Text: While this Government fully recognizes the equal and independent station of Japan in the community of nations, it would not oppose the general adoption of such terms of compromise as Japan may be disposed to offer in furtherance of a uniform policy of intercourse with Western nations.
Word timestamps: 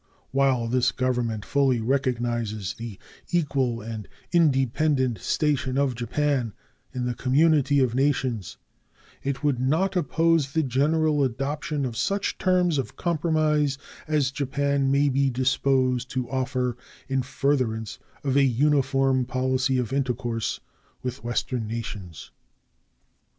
While 0.31 0.65
this 0.67 0.91
Government 0.91 1.45
fully 1.45 1.79
recognizes 1.79 2.73
the 2.73 2.97
equal 3.29 3.81
and 3.81 4.07
independent 4.31 5.19
station 5.19 5.77
of 5.77 5.93
Japan 5.93 6.53
in 6.91 7.05
the 7.05 7.13
community 7.13 7.79
of 7.81 7.93
nations, 7.93 8.57
it 9.21 9.43
would 9.43 9.59
not 9.59 9.95
oppose 9.95 10.53
the 10.53 10.63
general 10.63 11.23
adoption 11.23 11.85
of 11.85 11.95
such 11.95 12.39
terms 12.39 12.79
of 12.79 12.95
compromise 12.95 13.77
as 14.07 14.31
Japan 14.31 14.89
may 14.89 15.07
be 15.07 15.29
disposed 15.29 16.09
to 16.09 16.27
offer 16.31 16.75
in 17.07 17.21
furtherance 17.21 17.99
of 18.23 18.35
a 18.35 18.43
uniform 18.43 19.23
policy 19.23 19.77
of 19.77 19.93
intercourse 19.93 20.59
with 21.03 21.23
Western 21.23 21.67
nations. 21.67 22.31